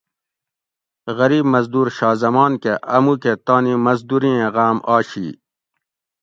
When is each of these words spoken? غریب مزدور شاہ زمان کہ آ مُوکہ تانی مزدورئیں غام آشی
غریب 1.17 1.45
مزدور 1.53 1.87
شاہ 1.97 2.13
زمان 2.23 2.51
کہ 2.61 2.73
آ 2.95 2.97
مُوکہ 3.03 3.33
تانی 3.45 3.73
مزدورئیں 3.85 4.43
غام 4.55 4.77
آشی 4.95 5.29